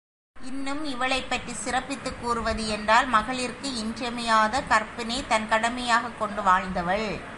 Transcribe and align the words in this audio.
இன்னும் 0.41 0.85
இவளைப்பற்றிச் 0.85 1.61
சிறப்பித்துக் 1.65 2.19
கூறுவது 2.21 2.67
என்றால் 2.67 3.13
மகளிர்க்கு 3.13 3.75
இன்றியமையாத 3.75 4.61
கற்பினைத் 4.61 5.27
தன் 5.27 5.49
கடமையாகக் 5.49 6.17
கொண்டு 6.19 6.41
வாழ்ந்தவள். 6.41 7.21